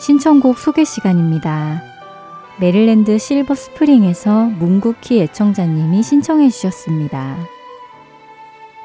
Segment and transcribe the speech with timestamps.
[0.00, 1.82] 신청곡 소개 시간입니다.
[2.58, 7.36] 메릴랜드 실버 스프링에서 문국희 애청자님이 신청해 주셨습니다.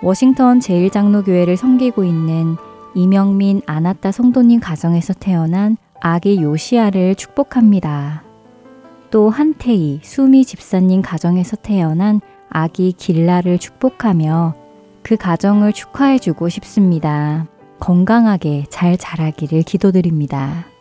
[0.01, 2.57] 워싱턴 제일장로교회를 섬기고 있는
[2.95, 8.23] 이명민 아나따 성도님 가정에서 태어난 아기 요시아를 축복합니다.
[9.09, 12.19] 또 한태희 수미 집사님 가정에서 태어난
[12.49, 14.53] 아기 길라를 축복하며
[15.01, 17.47] 그 가정을 축하해주고 싶습니다.
[17.79, 20.74] 건강하게 잘 자라기를 기도드립니다.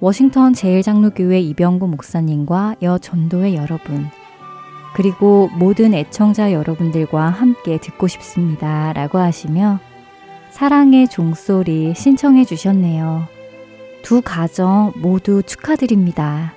[0.00, 4.06] 워싱턴 제일장로교회 이병구 목사님과 여 전도회 여러분,
[4.94, 8.92] 그리고 모든 애청자 여러분들과 함께 듣고 싶습니다.
[8.94, 9.78] 라고 하시며
[10.50, 13.26] 사랑의 종소리 신청해 주셨네요.
[14.02, 16.54] 두 가정 모두 축하드립니다.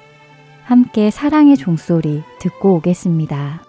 [0.63, 3.68] 함께 사랑의 종소리 듣고 오겠습니다.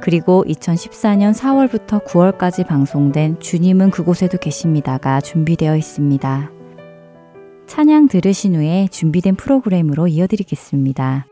[0.00, 6.52] 그리고 2014년 4월부터 9월까지 방송된 주님은 그곳에도 계십니다가 준비되어 있습니다.
[7.66, 11.26] 찬양 들으신 후에 준비된 프로그램으로 이어드리겠습니다.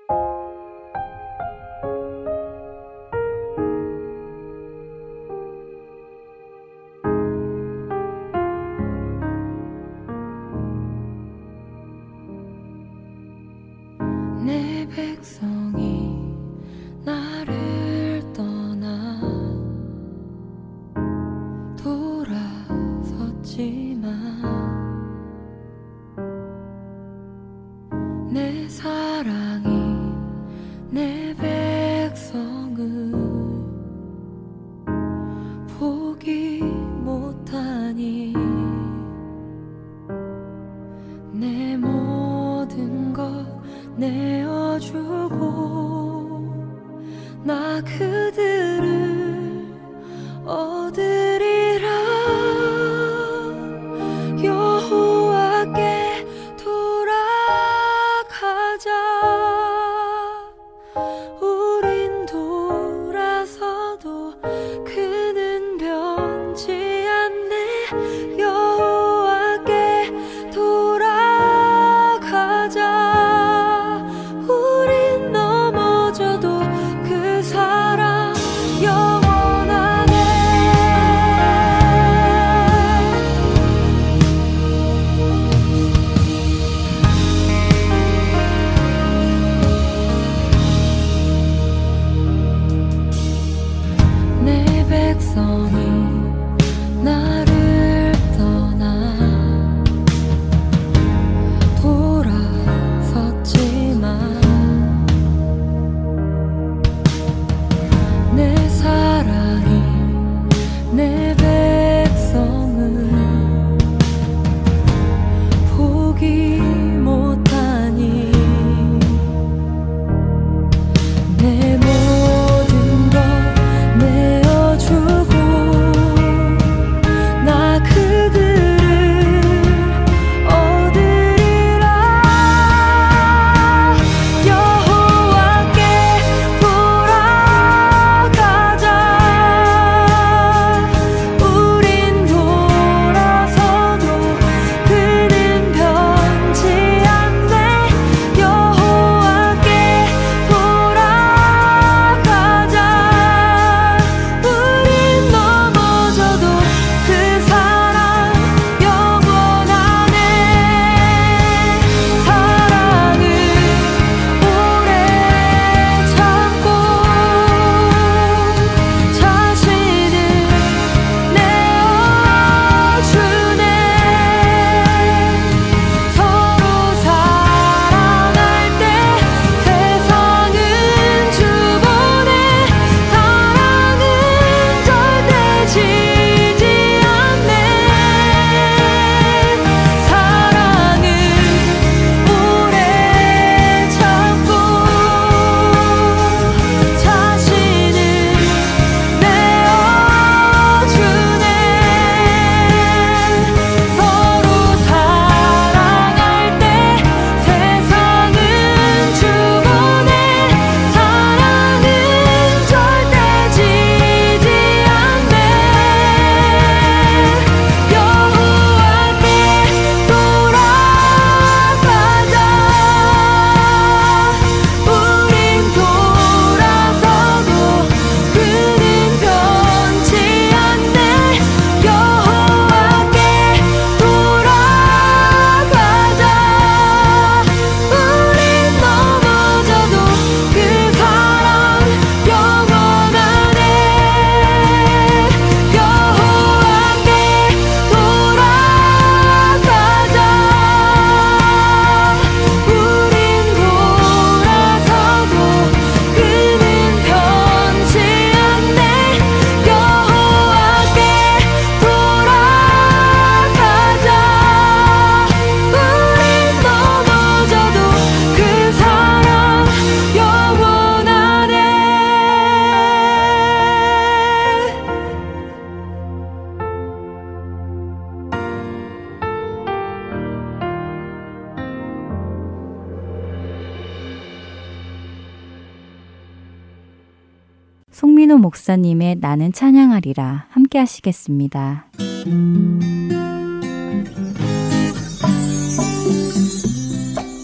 [288.67, 291.87] 목사님의 나는 찬양하리라 함께 하시겠습니다.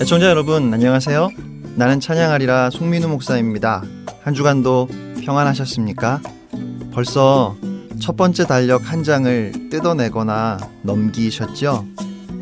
[0.00, 1.28] 애청자 여러분 안녕하세요.
[1.76, 3.84] 나는 찬양하리라 송민우 목사입니다.
[4.24, 4.88] 한 주간도
[5.24, 6.20] 평안하셨습니까?
[6.92, 7.54] 벌써
[8.00, 11.86] 첫 번째 달력 한 장을 뜯어내거나 넘기셨죠?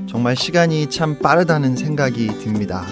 [0.08, 2.84] 정말 시간이 참 빠르다는 생각이 듭니다.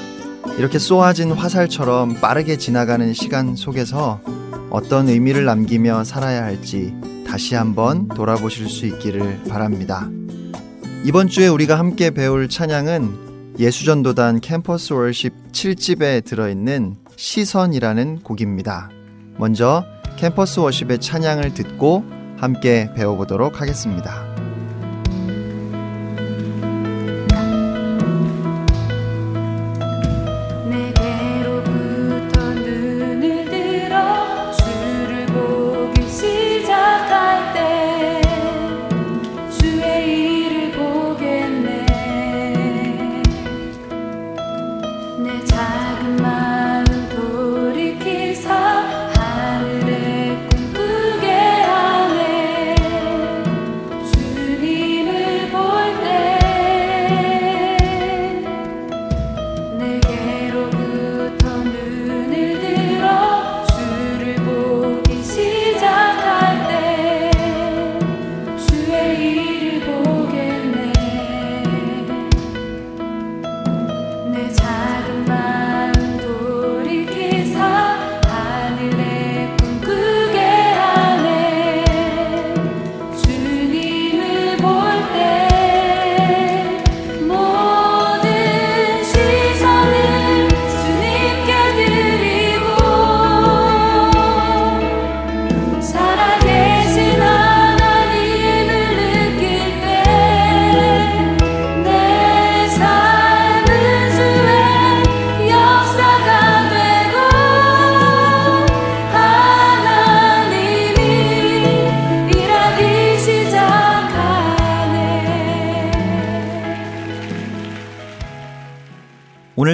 [0.59, 4.21] 이렇게 쏘아진 화살처럼 빠르게 지나가는 시간 속에서
[4.71, 6.95] 어떤 의미를 남기며 살아야 할지
[7.27, 10.09] 다시 한번 돌아보실 수 있기를 바랍니다.
[11.05, 18.91] 이번 주에 우리가 함께 배울 찬양은 예수전도단 캠퍼스 월십 7집에 들어있는 시선이라는 곡입니다.
[19.37, 19.85] 먼저
[20.17, 22.05] 캠퍼스 워십의 찬양을 듣고
[22.37, 24.28] 함께 배워보도록 하겠습니다.
[45.29, 45.45] 오늘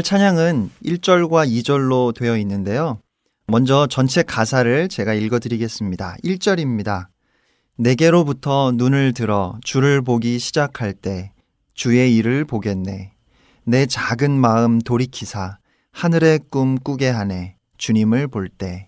[0.04, 3.00] 찬양은 1절과 2절로 되어 있는데요.
[3.46, 6.16] 먼저 전체 가사를 제가 읽어 드리겠습니다.
[6.22, 7.06] 1절입니다.
[7.76, 11.32] 내게로부터 눈을 들어 주를 보기 시작할 때
[11.72, 13.12] 주의 일을 보겠네.
[13.64, 15.58] 내 작은 마음 돌이키사
[15.92, 17.56] 하늘의 꿈 꾸게 하네.
[17.78, 18.86] 주님을 볼 때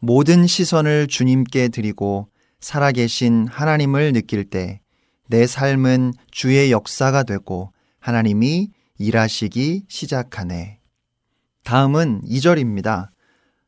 [0.00, 2.28] 모든 시선을 주님께 드리고
[2.60, 4.80] 살아계신 하나님을 느낄 때
[5.28, 10.78] 내 삶은 주의 역사가 되고 하나님이 일하시기 시작하네.
[11.64, 13.08] 다음은 2절입니다.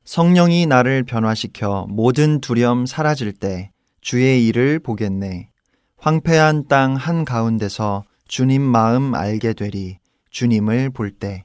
[0.04, 3.70] 성령이 나를 변화시켜 모든 두려움 사라질 때
[4.00, 5.50] 주의 일을 보겠네.
[5.98, 9.98] 황폐한 땅 한가운데서 주님 마음 알게 되리
[10.30, 11.44] 주님을 볼 때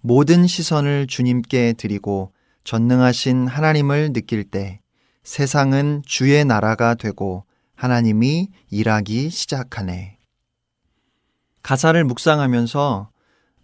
[0.00, 2.32] 모든 시선을 주님께 드리고
[2.64, 4.80] 전능하신 하나님을 느낄 때
[5.22, 10.18] 세상은 주의 나라가 되고 하나님이 일하기 시작하네.
[11.62, 13.08] 가사를 묵상하면서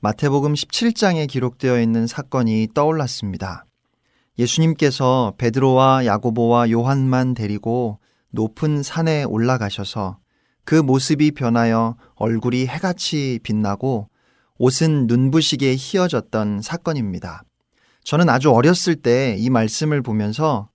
[0.02, 3.66] 마태복음 17장에 기록되어 있는 사건이 떠올랐습니다.
[4.38, 7.98] 예수님께서 베드로와 야고보와 요한만 데리고
[8.30, 10.18] 높은 산에 올라가셔서
[10.64, 14.08] 그 모습이 변하여 얼굴이 해같이 빛나고
[14.58, 17.42] 옷은 눈부시게 휘어졌던 사건입니다.
[18.04, 20.70] 저는 아주 어렸을 때 이 말씀을 보면서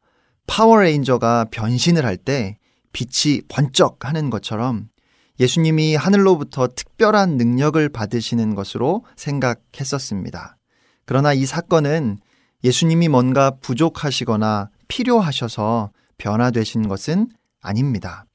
[0.46, 2.60] 파워레인저가 변신을 할 때
[2.94, 4.90] 빛이 번쩍 하는 것처럼
[5.40, 10.58] 예수님이 하늘로부터 특별한 능력을 받으시는 것으로 생각했었습니다.
[11.06, 12.20] 그러나 이 사건은
[12.64, 17.30] 예수님이 뭔가 부족하시거나 필요하셔서 변화되신 것은
[17.62, 18.26] 아닙니다.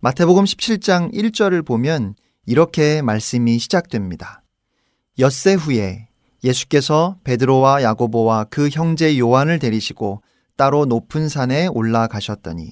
[0.00, 2.14] 마태복음 17장 1절을 보면
[2.46, 4.42] 이렇게 말씀이 시작됩니다.
[5.18, 6.08] 엿새 후에
[6.42, 10.22] 예수께서 베드로와 야고보와 그 형제 요한을 데리시고
[10.56, 12.70] 따로 높은 산에 올라가셨더니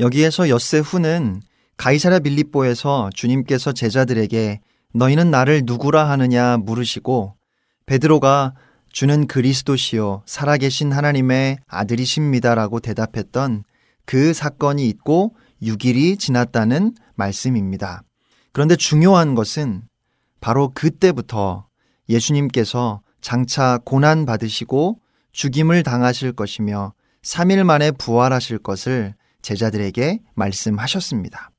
[0.00, 1.42] 여기에서 엿새 후는
[1.80, 4.60] 가이사라 빌립보에서 주님께서 제자들에게
[4.92, 7.36] 너희는 나를 누구라 하느냐 물으시고
[7.86, 8.52] 베드로가
[8.92, 13.64] 주는 그리스도시요 살아계신 하나님의 아들이십니다라고 대답했던
[14.04, 18.02] 그 사건이 있고 6일이 지났다는 말씀입니다.
[18.52, 19.80] 그런데 중요한 것은
[20.42, 21.66] 바로 그때부터
[22.10, 25.00] 예수님께서 장차 고난 받으시고
[25.32, 31.49] 죽임을 당하실 것이며 3일 만에 부활하실 것을 제자들에게 말씀하셨습니다.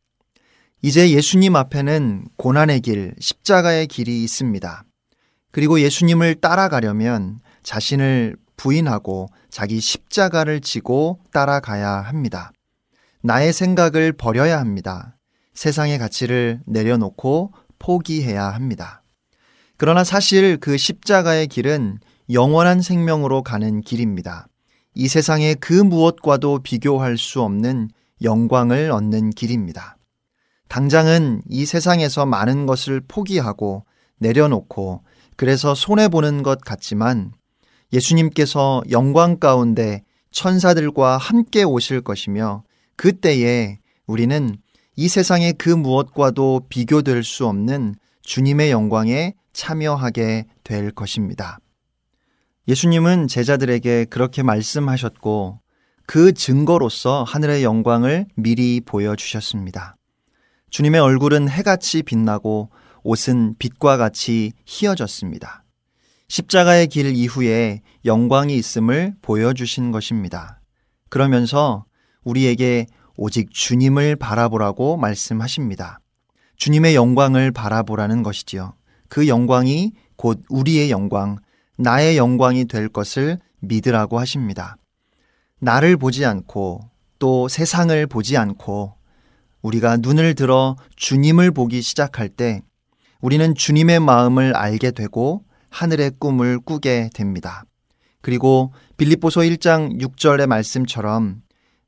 [0.84, 4.84] 이제 예수님 앞에는 고난의 길, 십자가의 길이 있습니다.
[5.52, 12.52] 그리고 예수님을 따라가려면 자신을 부인하고 자기 십자가를 지고 따라가야 합니다.
[13.22, 15.18] 나의 생각을 버려야 합니다.
[15.54, 19.04] 세상의 가치를 내려놓고 포기해야 합니다.
[19.78, 22.00] 그러나 사실 그 십자가의 길은
[22.32, 24.48] 영원한 생명으로 가는 길입니다.
[24.96, 27.90] 이 세상의 그 무엇과도 비교할 수 없는
[28.24, 29.98] 영광을 얻는 길입니다.
[30.72, 33.84] 당장은 이 세상에서 많은 것을 포기하고
[34.20, 35.04] 내려놓고
[35.36, 37.34] 그래서 손해보는 것 같지만
[37.92, 42.64] 예수님께서 영광 가운데 천사들과 함께 오실 것이며
[42.96, 44.56] 그때에 우리는
[44.96, 51.60] 이 세상의 그 무엇과도 비교될 수 없는 주님의 영광에 참여하게 될 것입니다.
[52.70, 55.60] 예수님은 제자들에게 그렇게 말씀하셨고
[56.06, 59.98] 그 증거로서 하늘의 영광을 미리 보여주셨습니다.
[60.72, 62.70] 주님의 얼굴은 해같이 빛나고
[63.04, 65.66] 옷은 빛과 같이 희어졌습니다.
[66.30, 70.62] 십자가의 길 이후에 영광이 있음을 보여주신 것입니다.
[71.10, 71.84] 그러면서
[72.24, 76.00] 우리에게 오직 주님을 바라보라고 말씀하십니다.
[76.56, 78.74] 주님의 영광을 바라보라는 것이지요.
[79.10, 81.38] 그 영광이 곧 우리의 영광,
[81.78, 84.78] 나의 영광이 될 것을 믿으라고 하십니다.
[85.60, 86.80] 나를 보지 않고
[87.20, 89.01] 또 세상을 보지 않고
[89.62, 92.62] 우리가 눈을 들어 주님을 보기 시작할 때
[93.22, 97.64] 우리는 주님의 마음을 알게 되고 하늘의 꿈을 꾸게 됩니다.
[98.22, 101.42] 그리고 빌립보서 1장 6절의 말씀처럼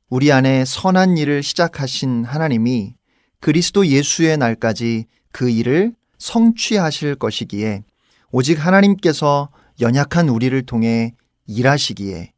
[0.08, 2.94] 우리 안에 선한 일을 시작하신 하나님이
[3.40, 7.82] 그리스도 예수의 날까지 그 일을 성취하실 것이기에
[8.30, 11.14] 오직 하나님께서 연약한 우리를 통해
[11.46, 12.32] 일하시기에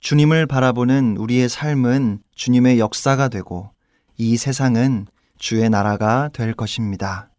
[0.00, 3.70] 주님을 바라보는 우리의 삶은 주님의 역사가 되고
[4.20, 5.06] 이 세상은
[5.38, 7.30] 주의 나라가 될 것입니다.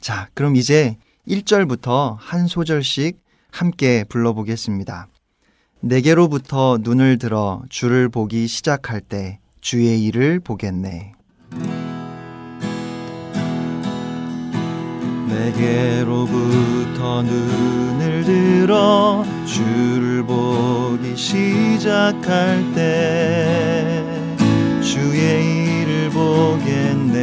[0.00, 0.96] 자, 그럼 이제
[1.28, 5.08] 1절부터 한 소절씩 함께 불러보겠습니다.
[5.80, 11.12] 내게로부터 눈을 들어 주를 보기 시작할 때 주의 일을 보겠네.
[15.28, 24.25] 내게로부터 눈을 들어 주를 보기 시작할 때
[24.86, 27.16] 주의 일을 보겠네.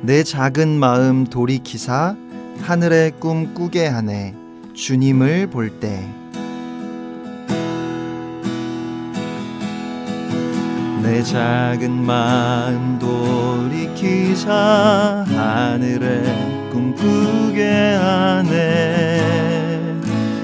[0.00, 2.14] 내 작은 마음 돌이키사
[2.60, 4.36] 하늘의 꿈 꾸게 하네.
[4.74, 6.08] 주님을 볼 때.
[11.02, 14.54] 내 작은 마음 돌이키사
[15.26, 16.22] 하늘에
[16.70, 19.20] 꿈꾸게 하네.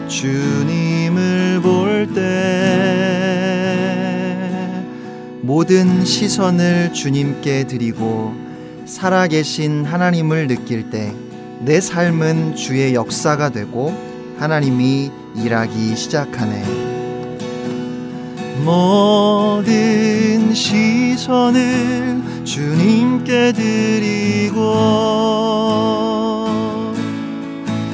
[0.08, 2.95] 주님을 볼때
[5.46, 8.34] 모든 시선을 주님께 드리고
[8.84, 11.14] 살아계신 하나님을 느낄 때
[11.60, 13.94] 내 삶은 주의 역사가 되고
[14.38, 16.64] 하나님이 일하기 시작하네.
[18.64, 24.56] 모든 시선을 주님께 드리고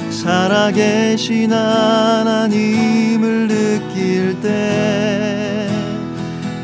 [0.09, 4.39] 살아계신 하나님을 느낄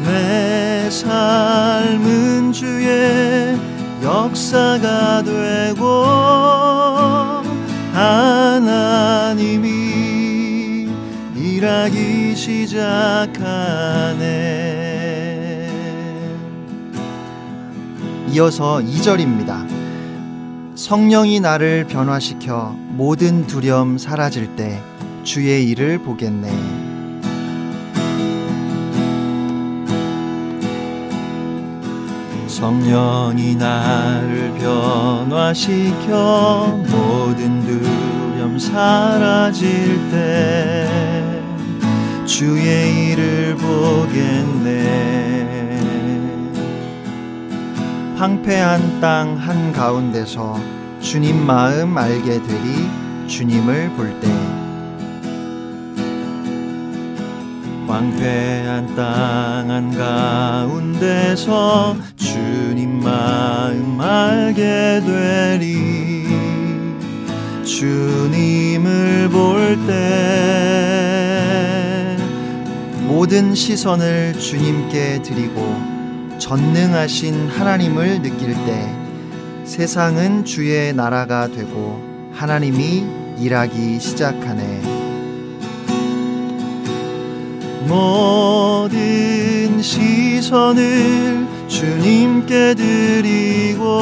[0.05, 0.58] 때내
[0.89, 3.55] 삶은 주의
[4.03, 5.85] 역사가 되고
[7.93, 9.69] 하나님이
[11.35, 13.79] 일하기 시작하네
[18.31, 19.67] 이어서 2절입니다.
[20.75, 24.81] 성령이 나를 변화시켜 모든 두려움 사라질 때
[25.23, 26.78] 주의 일을 보겠네.
[32.59, 36.07] 성령이 나를 변화시켜
[36.89, 41.41] 모든 두려움 사라질 때
[42.25, 45.39] 주의 일을 보겠네.
[48.17, 50.59] 황폐한 땅 한가운데서
[50.99, 52.89] 주님 마음 알게 되리
[53.27, 54.27] 주님을 볼때
[57.89, 59.71] 황폐한 땅
[60.69, 66.27] 한가운데서 주님 마음 알게 되리
[67.65, 70.69] 주님을 볼 때
[73.07, 78.95] 모든 시선을 주님께 드리고 전능하신 하나님을 느낄 때
[79.65, 81.99] 세상은 주의 나라가 되고
[82.33, 83.03] 하나님이
[83.39, 84.98] 일하기 시작하네.
[87.87, 93.99] 모든 시선을 주님께 드리고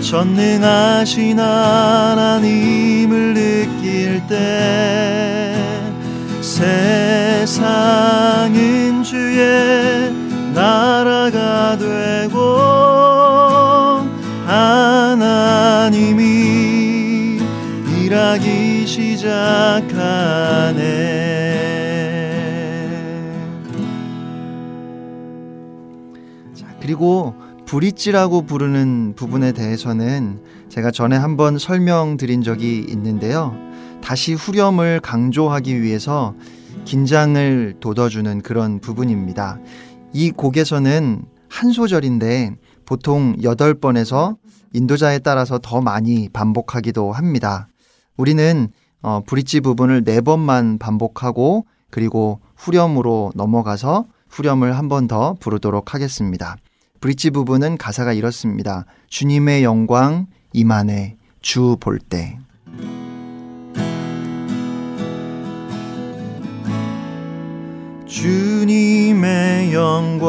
[0.00, 5.54] 전능하신 하나님을 느낄 때
[6.40, 7.82] 세상은
[9.02, 10.10] 주의
[10.54, 12.38] 나라가 되고
[14.46, 16.18] 하나님이
[18.00, 18.67] 일하기
[19.28, 20.78] 시작하네
[26.80, 27.34] 그리고
[27.66, 33.54] 브릿지라고 부르는 부분에 대해서는 제가 전에 한번 설명드린 적이 있는데요.
[34.02, 36.34] 다시 후렴을 강조하기 위해서
[36.86, 39.58] 긴장을 돋워주는 그런 부분입니다.
[40.14, 42.54] 이 곡에서는 한 소절인데
[42.86, 44.38] 보통 8번에서
[44.72, 47.68] 인도자에 따라서 더 많이 반복하기도 합니다.
[48.16, 48.68] 우리는
[49.02, 56.56] 어, 브릿지 부분을 4번만 반복하고 그리고 후렴으로 넘어가서 후렴을 한 번 더 부르도록 하겠습니다.
[57.00, 58.84] 브릿지 부분은 가사가 이렇습니다.
[59.08, 62.38] 주님의 영광 이만해 주 볼 때.
[68.38, 70.28] 주님의 영광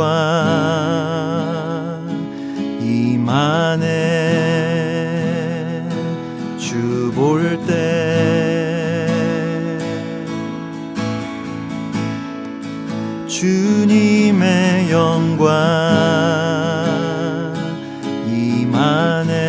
[2.81, 3.87] 이만해
[6.57, 8.48] 주 볼 때.
[13.39, 15.49] 주님의 영광
[18.73, 19.48] 어느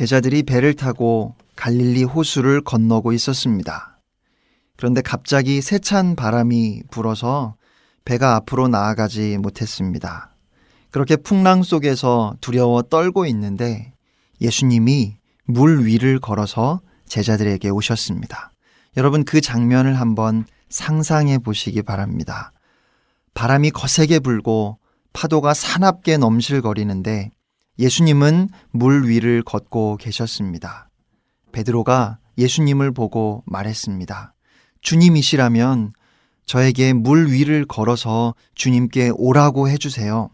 [0.00, 3.98] 제자들이 배를 타고 갈릴리 호수를 건너고 있었습니다.
[4.78, 7.54] 그런데 갑자기 세찬 바람이 불어서
[8.06, 10.34] 배가 앞으로 나아가지 못했습니다.
[10.90, 13.92] 그렇게 풍랑 속에서 두려워 떨고 있는데
[14.40, 18.52] 예수님이 물 위를 걸어서 제자들에게 오셨습니다.
[18.96, 22.52] 여러분 그 장면을 한번 상상해 보시기 바랍니다.
[23.34, 24.78] 바람이 거세게 불고
[25.12, 27.32] 파도가 사납게 넘실거리는데
[27.80, 30.90] 예수님은 물 위를 걷고 계셨습니다.
[31.50, 34.34] 베드로가 예수님을 보고 말했습니다.
[34.82, 35.92] 주님이시라면
[36.46, 40.30] 저에게 물 위를 걸어서 주님께 오라고 해주세요.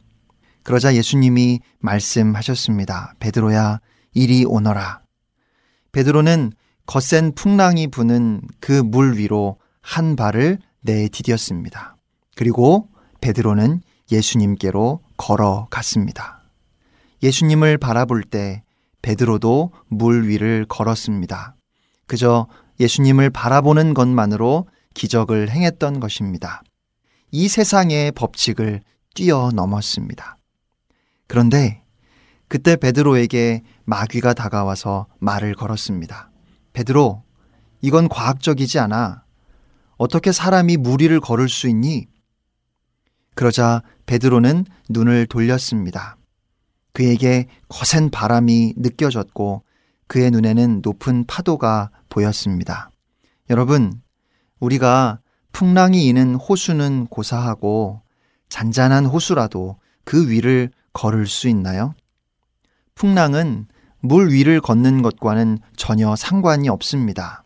[0.64, 3.14] 그러자 예수님이 말씀하셨습니다.
[3.20, 3.80] 베드로야,
[4.12, 5.02] 이리 오너라.
[5.92, 6.52] 베드로는
[6.86, 11.94] 거센 풍랑이 부는 그 물 위로 한 발을 내디뎠습니다.
[12.34, 12.88] 그리고
[13.20, 16.35] 베드로는 예수님께로 걸어갔습니다.
[17.22, 18.62] 예수님을 바라볼 때
[19.02, 21.56] 베드로도 물 위를 걸었습니다.
[22.06, 22.48] 그저
[22.80, 26.62] 예수님을 바라보는 것만으로 기적을 행했던 것입니다.
[27.30, 28.80] 이 세상의 법칙을
[29.14, 30.36] 뛰어넘었습니다.
[31.26, 31.82] 그런데
[32.48, 36.30] 그때 베드로에게 마귀가 다가와서 말을 걸었습니다.
[36.72, 37.22] 베드로,
[37.80, 39.24] 이건 과학적이지 않아.
[39.96, 42.06] 어떻게 사람이 물 위를 걸을 수 있니?
[43.34, 46.16] 그러자 베드로는 눈을 돌렸습니다.
[46.96, 49.64] 그에게 거센 바람이 느껴졌고
[50.06, 52.90] 그의 눈에는 높은 파도가 보였습니다.
[53.50, 54.00] 여러분,
[54.60, 55.20] 우리가
[55.52, 58.00] 풍랑이 이는 호수는 고사하고
[58.48, 61.94] 잔잔한 호수라도 그 위를 걸을 수 있나요?
[62.94, 63.66] 풍랑은
[64.00, 67.44] 물 위를 걷는 것과는 전혀 상관이 없습니다.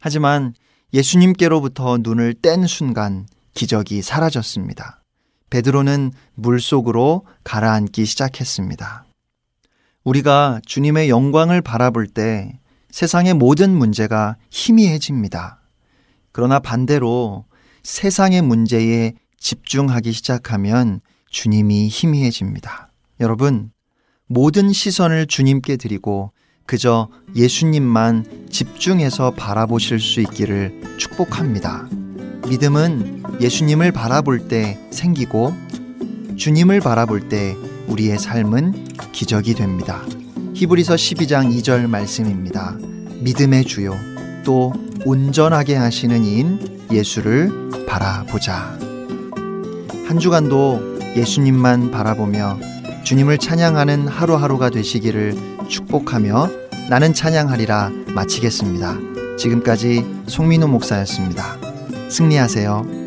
[0.00, 0.52] 하지만
[0.92, 5.03] 예수님께로부터 눈을 뗀 순간 기적이 사라졌습니다.
[5.50, 9.04] 베드로는 물 속으로 가라앉기 시작했습니다.
[10.04, 12.58] 우리가 주님의 영광을 바라볼 때
[12.90, 15.60] 세상의 모든 문제가 희미해집니다.
[16.32, 17.44] 그러나 반대로
[17.82, 22.90] 세상의 문제에 집중하기 시작하면 주님이 희미해집니다.
[23.20, 23.72] 여러분,
[24.26, 26.32] 모든 시선을 주님께 드리고
[26.66, 31.88] 그저 예수님만 집중해서 바라보실 수 있기를 축복합니다.
[32.48, 35.54] 믿음은 예수님을 바라볼 때 생기고
[36.36, 37.56] 주님을 바라볼 때
[37.88, 40.02] 우리의 삶은 기적이 됩니다.
[40.54, 42.76] 히브리서 12장 2절 말씀입니다.
[43.20, 43.96] 믿음의 주요
[44.44, 44.72] 또
[45.04, 48.78] 온전하게 하시는 이인 예수를 바라보자.
[50.06, 52.58] 한 주간도 예수님만 바라보며
[53.04, 55.34] 주님을 찬양하는 하루하루가 되시기를
[55.68, 56.50] 축복하며
[56.90, 58.98] 나는 찬양하리라 마치겠습니다.
[59.38, 61.63] 지금까지 송민호 목사였습니다.
[62.14, 63.03] 승리하세요.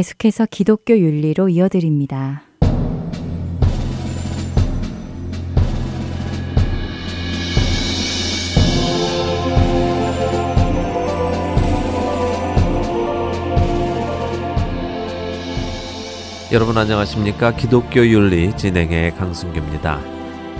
[0.00, 2.42] 계속해서 기독교 윤리로 이어드립니다.
[16.50, 17.54] 여러분 안녕하십니까?
[17.56, 20.00] 기독교 윤리 진행의 강승규입니다.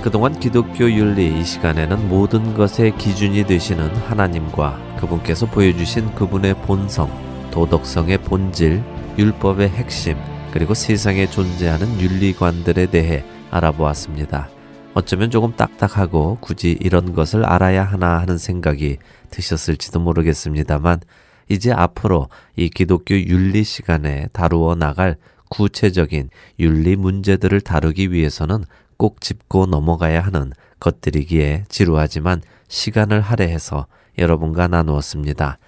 [0.02, 7.10] 그동안 기독교 윤리 이 시간에는 모든 것의 기준이 되시는 하나님과 그분께서 보여주신 그분의 본성,
[7.52, 10.16] 도덕성의 본질, 율법의 핵심,
[10.52, 14.48] 그리고 세상에 존재하는 윤리관들에 대해 알아보았습니다.
[14.94, 18.98] 어쩌면 조금 딱딱하고 굳이 이런 것을 알아야 하나 하는 생각이
[19.30, 21.00] 드셨을지도 모르겠습니다만
[21.48, 25.16] 이제 앞으로 이 기독교 윤리 시간에 다루어 나갈
[25.48, 28.64] 구체적인 윤리 문제들을 다루기 위해서는
[28.96, 33.86] 꼭 짚고 넘어가야 하는 것들이기에 지루하지만 시간을 할애해서
[34.18, 35.58] 여러분과 나누었습니다.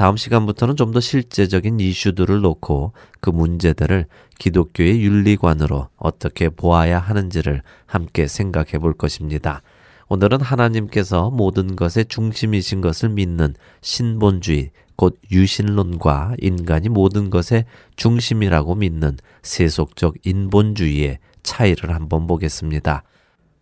[0.00, 4.06] 다음 시간부터는 좀 더 실제적인 이슈들을 놓고 그 문제들을
[4.38, 9.60] 기독교의 윤리관으로 어떻게 보아야 하는지를 함께 생각해 볼 것입니다.
[10.08, 19.18] 오늘은 하나님께서 모든 것의 중심이신 것을 믿는 신본주의, 곧 유신론과 인간이 모든 것의 중심이라고 믿는
[19.42, 23.02] 세속적 인본주의의 차이를 한번 보겠습니다.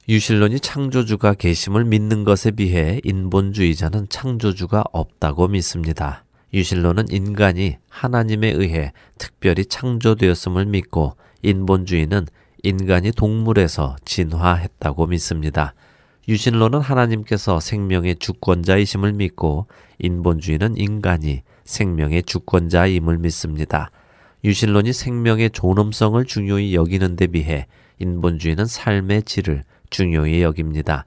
[0.09, 6.25] 유신론이 창조주가 계심을 믿는 것에 비해 인본주의자는 창조주가 없다고 믿습니다.
[6.53, 12.27] 유신론은 인간이 하나님에 의해 특별히 창조되었음을 믿고 인본주의는
[12.63, 15.75] 인간이 동물에서 진화했다고 믿습니다.
[16.27, 19.67] 유신론은 하나님께서 생명의 주권자이심을 믿고
[19.99, 23.91] 인본주의는 인간이 생명의 주권자임을 믿습니다.
[24.45, 27.67] 유신론이 생명의 존엄성을 중요히 여기는 데 비해
[27.99, 31.05] 인본주의는 삶의 질을 중요히 여깁니다.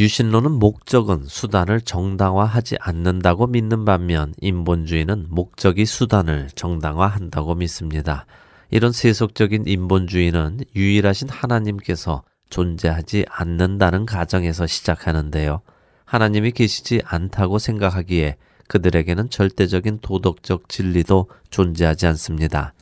[0.00, 8.24] 유신론은 목적은 수단을 정당화하지 않는다고 믿는 반면 인본주의는 목적이 수단을 정당화한다고 믿습니다.
[8.70, 15.60] 이런 세속적인 인본주의는 유일하신 하나님께서 존재하지 않는다는 가정에서 시작하는데요.
[16.06, 18.36] 하나님이 계시지 않다고 생각하기에
[18.68, 22.72] 그들에게는 절대적인 도덕적 진리도 존재하지 않습니다.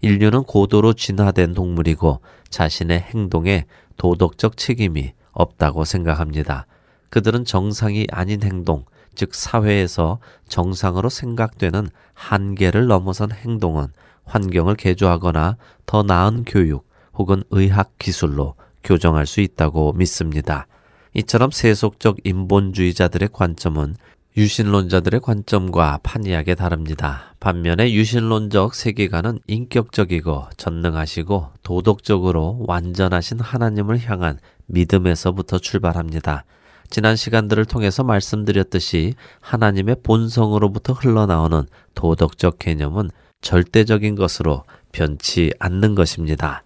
[0.00, 6.66] 인류는 고도로 진화된 동물이고 자신의 행동에 도덕적 책임이 없다고 생각합니다.
[7.10, 8.84] 그들은 정상이 아닌 행동,
[9.14, 13.88] 즉 사회에서 정상으로 생각되는 한계를 넘어선 행동은
[14.24, 15.56] 환경을 개조하거나
[15.86, 18.54] 더 나은 교육 혹은 의학 기술로
[18.84, 20.66] 교정할 수 있다고 믿습니다.
[21.14, 23.96] 이처럼 세속적 인본주의자들의 관점은
[24.36, 27.34] 유신론자들의 관점과 판이하게 다릅니다.
[27.40, 36.44] 반면에 유신론적 세계관은 인격적이고 전능하시고 도덕적으로 완전하신 하나님을 향한 믿음에서부터 출발합니다.
[36.90, 41.64] 지난 시간들을 통해서 말씀드렸듯이 하나님의 본성으로부터 흘러나오는
[41.94, 43.10] 도덕적 개념은
[43.40, 46.62] 절대적인 것으로 변치 않는 것입니다.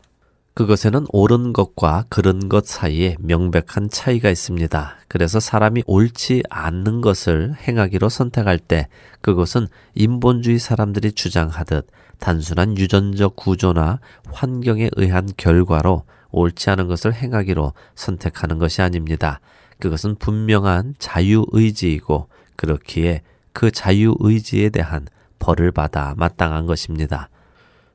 [0.54, 4.96] 그것에는 옳은 것과 그른 것 사이에 명백한 차이가 있습니다.
[5.08, 8.88] 그래서 사람이 옳지 않는 것을 행하기로 선택할 때
[9.22, 11.86] 그것은 인본주의 사람들이 주장하듯
[12.18, 13.98] 단순한 유전적 구조나
[14.30, 19.40] 환경에 의한 결과로 옳지 않은 것을 행하기로 선택하는 것이 아닙니다.
[19.82, 23.22] 그것은 분명한 자유의지이고 그렇기에
[23.52, 25.08] 그 자유의지에 대한
[25.40, 27.28] 벌을 받아 마땅한 것입니다.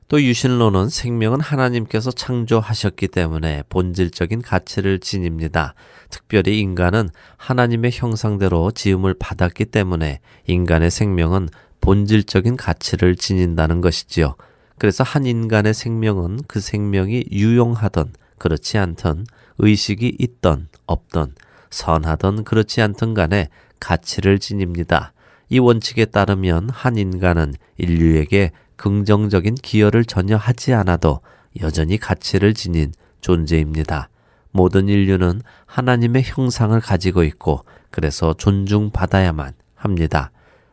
[0.08, 5.72] 또 유신론은 생명은 하나님께서 창조하셨기 때문에 본질적인 가치를 지닙니다.
[6.10, 7.08] 특별히 인간은
[7.38, 11.48] 하나님의 형상대로 지음을 받았기 때문에 인간의 생명은
[11.80, 14.34] 본질적인 가치를 지닌다는 것이지요.
[14.76, 19.24] 그래서 한 인간의 생명은 그 생명이 유용하던 그렇지 않던
[19.56, 21.34] 의식이 있던 없던
[21.70, 23.48] 선하던 그렇지 않던 간에
[23.80, 25.12] 가치를 지닙니다.
[25.48, 31.20] 이 원칙에 따르면 한 인간은 인류에게 긍정적인 기여를 전혀 하지 않아도
[31.60, 34.08] 여전히 가치를 지닌 존재입니다.
[34.50, 40.30] 모든 인류는 하나님의 형상을 가지고 있고 그래서 존중받아야만 합니다.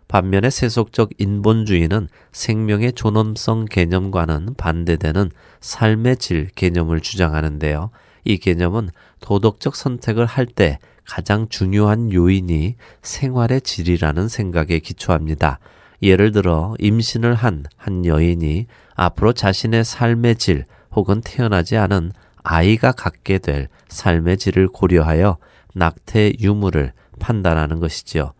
[0.08, 5.32] 반면에 세속적 인본주의는 생명의 존엄성 개념과는 반대되는
[5.62, 7.90] 삶의 질 개념을 주장하는데요.
[8.26, 8.90] 이 개념은
[9.22, 15.60] 도덕적 선택을 할 때 가장 중요한 요인이 생활의 질이라는 생각에 기초합니다.
[16.02, 18.66] 예를 들어 임신을 한 한 여인이
[18.96, 22.12] 앞으로 자신의 삶의 질 혹은 태어나지 않은
[22.44, 25.38] 아이가 갖게 될 삶의 질을 고려하여
[25.74, 28.34] 낙태 유무를 판단하는 것이지요.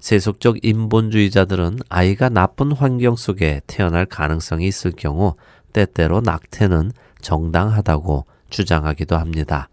[0.00, 5.34] 세속적 인본주의자들은 아이가 나쁜 환경 속에 태어날 가능성이 있을 경우
[5.72, 9.68] 때때로 낙태는 정당하다고 주장하기도 합니다.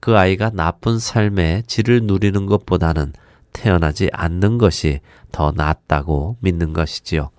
[0.00, 3.12] 그 아이가 나쁜 삶의 질을 누리는 것보다는
[3.52, 5.00] 태어나지 않는 것이
[5.32, 7.30] 더 낫다고 믿는 것이지요.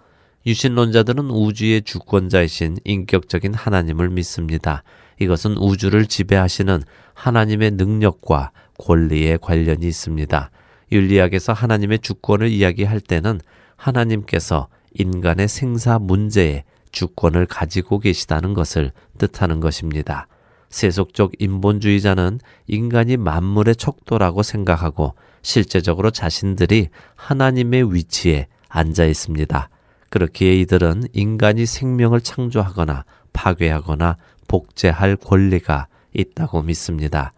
[0.45, 4.83] 유신론자들은 우주의 주권자이신 인격적인 하나님을 믿습니다.
[5.19, 6.81] 이것은 우주를 지배하시는
[7.13, 10.49] 하나님의 능력과 권리에 관련이 있습니다.
[10.91, 13.39] 윤리학에서 하나님의 주권을 이야기할 때는
[13.75, 20.27] 하나님께서 인간의 생사 문제에 주권을 가지고 계시다는 것을 뜻하는 것입니다.
[20.71, 25.13] 세속적 인본주의자는 인간이 만물의 척도라고 생각하고
[25.43, 29.69] 실제적으로 자신들이 하나님의 위치에 앉아 있습니다.
[30.09, 34.17] 그렇기에 이들은 인간이 생명을 창조하거나 파괴하거나
[34.47, 37.33] 복제할 권리가 있다고 믿습니다.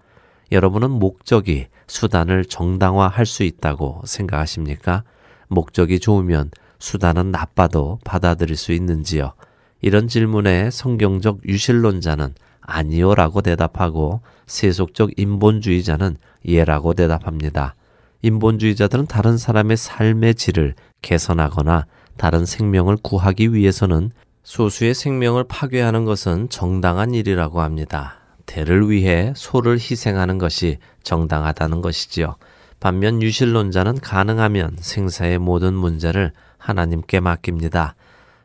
[0.52, 5.04] 여러분은 목적이 수단을 정당화할 수 있다고 생각하십니까?
[5.48, 9.34] 목적이 좋으면 수단은 나빠도 받아들일 수 있는지요?
[9.82, 12.34] 이런 질문에 성경적 유실론자는
[12.66, 17.76] 아니요라고 대답하고 세속적 인본주의자는 예라고 대답합니다.
[18.22, 21.86] 인본주의자들은 다른 사람의 삶의 질을 개선하거나
[22.18, 24.11] 다른 생명을 구하기 위해서는
[24.43, 28.20] 소수의 생명을 파괴하는 것은 정당한 일이라고 합니다.
[28.45, 32.36] 대를 위해 소를 희생하는 것이 정당하다는 것이지요.
[32.80, 37.95] 반면 유실론자는 가능하면 생사의 모든 문제를 하나님께 맡깁니다.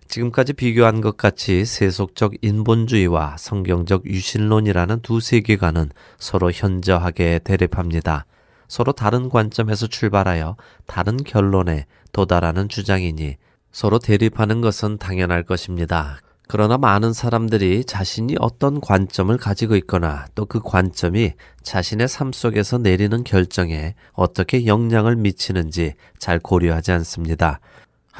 [0.08, 8.24] 지금까지 비교한 것 같이 세속적 인본주의와 성경적 유신론이라는 두 세계관은 서로 현저하게 대립합니다.
[8.68, 10.56] 서로 다른 관점에서 출발하여
[10.86, 13.36] 다른 결론에 도달하는 주장이니
[13.70, 16.18] 서로 대립하는 것은 당연할 것입니다.
[16.50, 23.22] 그러나 많은 사람들이 자신이 어떤 관점을 가지고 있거나 또 그 관점이 자신의 삶 속에서 내리는
[23.22, 27.60] 결정에 어떻게 영향을 미치는지 잘 고려하지 않습니다.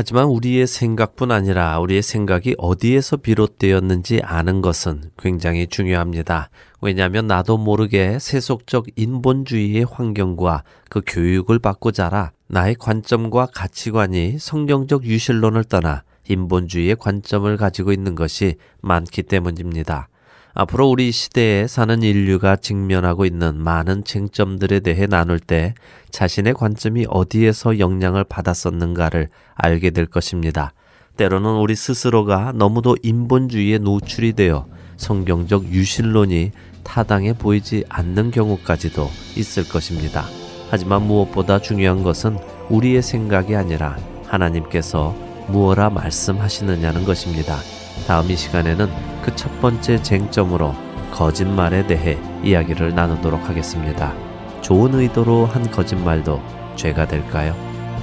[0.01, 6.51] 하지만 우리의 생각뿐 아니라 우리의 생각이 어디에서 비롯되었는지 아는 것은 굉장히 중요합니다.
[6.81, 15.65] 왜냐하면 나도 모르게 세속적 인본주의의 환경과 그 교육을 받고 자라 나의 관점과 가치관이 성경적 유실론을
[15.65, 20.09] 떠나 인본주의의 관점을 가지고 있는 것이 많기 때문입니다.
[20.55, 25.75] 앞으로 우리 시대에 사는 인류가 직면하고 있는 많은 쟁점들에 대해 나눌 때
[26.11, 30.73] 자신의 관점이 어디에서 영향을 받았었는가를 알게 될 것입니다.
[31.17, 40.25] 때로는 우리 스스로가 너무도 인본주의에 노출이 되어 성경적 유실론이 타당해 보이지 않는 경우까지도 있을 것입니다.
[40.71, 42.37] 하지만 무엇보다 중요한 것은
[42.69, 43.97] 우리의 생각이 아니라
[44.27, 45.15] 하나님께서
[45.49, 47.59] 무엇라 말씀하시느냐는 것입니다.
[48.07, 48.89] 다음 이 시간에는
[49.23, 50.75] 그 첫 번째 쟁점으로
[51.13, 54.15] 거짓말에 대해 이야기를 나누도록 하겠습니다.
[54.61, 56.43] 좋은 의도로 한 거짓말도
[56.77, 57.55] 죄가 될까요?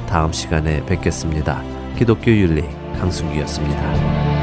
[0.07, 1.61] 다음 시간에 뵙겠습니다.
[1.97, 2.63] 기독교 윤리
[2.99, 4.34] 강순기였습니다.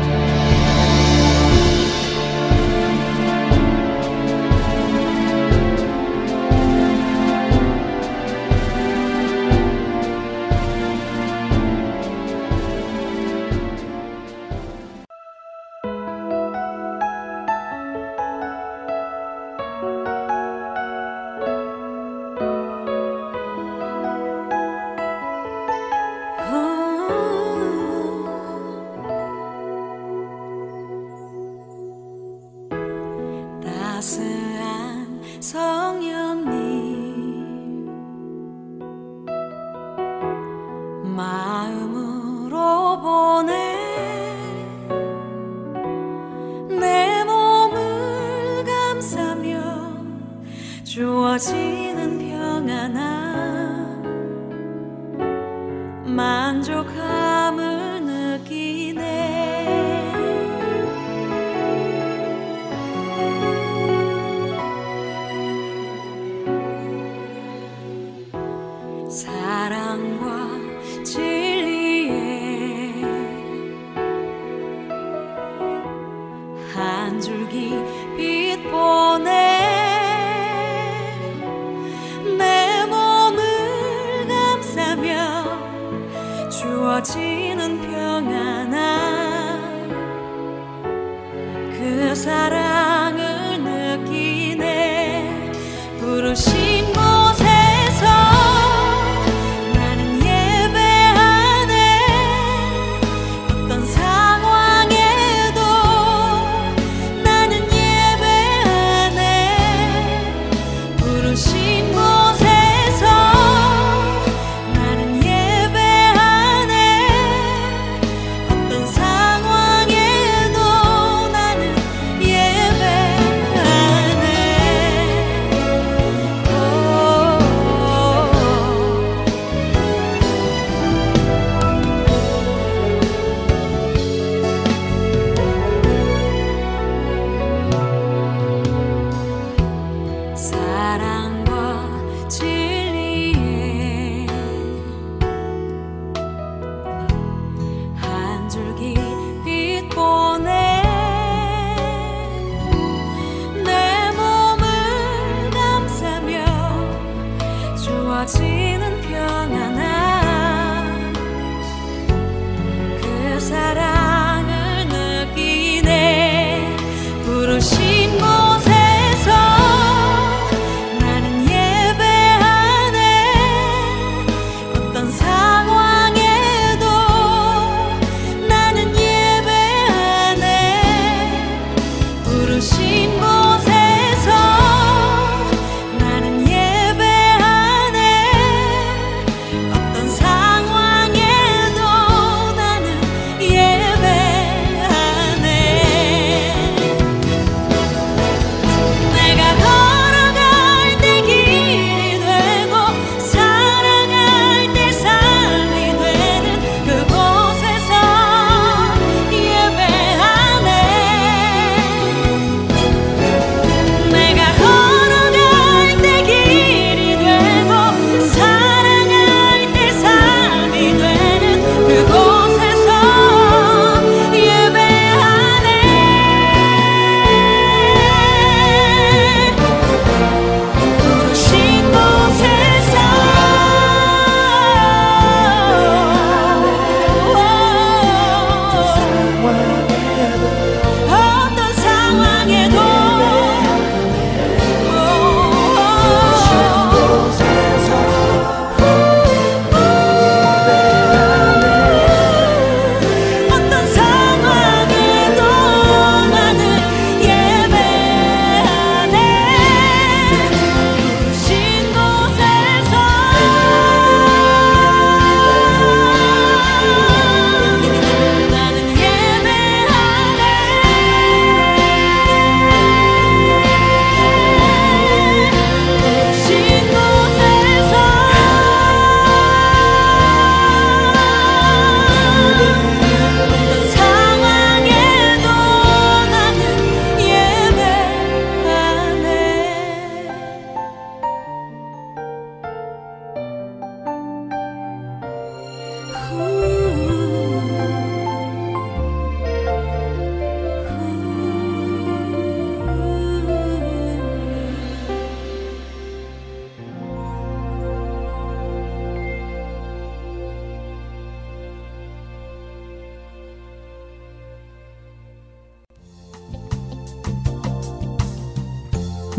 [56.62, 57.11] 就可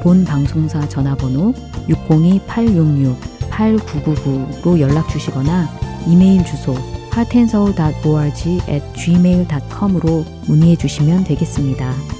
[0.00, 1.52] 본 방송사 전화번호
[1.88, 5.68] 602-866-8999로 연락 주시거나
[6.06, 6.74] 이메일 주소
[7.12, 12.19] heartandsoul.org at gmail.com으로 문의해 주시면 되겠습니다.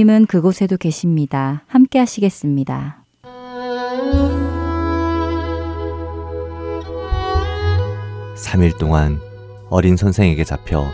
[0.00, 1.62] 주님은 그곳에도 계십니다.
[1.66, 3.04] 함께 하시겠습니다.
[8.34, 9.20] 삼일 동안
[9.68, 10.86] 어린 선생에게 잡혀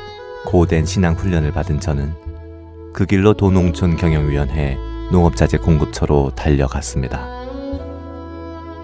[0.46, 2.14] 고된 신앙 훈련을 받은 저는
[2.92, 4.76] 그 길로 도농촌 경영위원회
[5.12, 7.28] 농업자재 공급처로 달려갔습니다.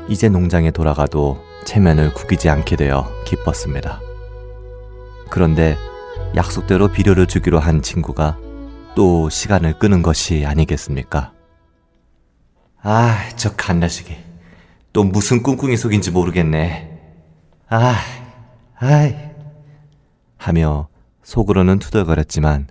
[0.07, 4.01] 이제 농장에 돌아가도 체면을 구기지 않게 되어 기뻤습니다.
[5.31, 5.77] 그런데
[6.37, 8.39] 약속대로 비료를 주기로 한 친구가
[8.95, 11.33] 또 시간을 끄는 것이 아니겠습니까?
[12.83, 14.17] 아, 저 갓나시기.
[14.93, 17.01] 또 무슨 꿍꿍이 속인지 모르겠네.
[17.69, 17.95] 아,
[18.77, 19.15] 아이.
[20.37, 20.89] 하며
[21.23, 22.69] 속으로는 투덜거렸지만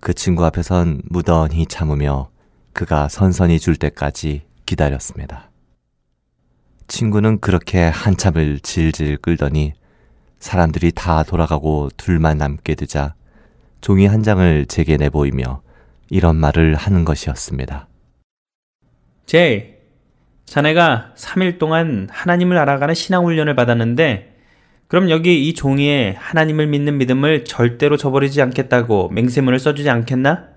[0.00, 2.28] 그 친구 앞에선 무던히 참으며
[2.72, 5.50] 그가 선선히 줄 때까지 기다렸습니다.
[6.88, 9.72] 친구는 그렇게 한참을 질질 끌더니
[10.38, 13.14] 사람들이 다 돌아가고 둘만 남게 되자
[13.86, 15.62] 종이 한 장을 제게 내보이며
[16.10, 17.86] 이런 말을 하는 것이었습니다.
[19.26, 19.74] 제이,
[20.44, 24.34] 자네가 3일 동안 하나님을 알아가는 신앙훈련을 받았는데,
[24.88, 30.48] 그럼 여기 이 종이에 하나님을 믿는 믿음을 절대로 저버리지 않겠다고 맹세문을 써주지 않겠나?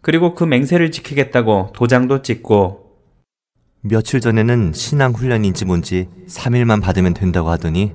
[0.00, 2.98] 그리고 그 맹세를 지키겠다고 도장도 찍고,
[3.80, 7.94] 며칠 전에는 신앙훈련인지 뭔지 3일만 받으면 된다고 하더니,